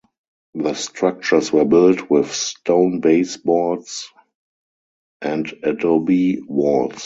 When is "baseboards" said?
3.01-4.09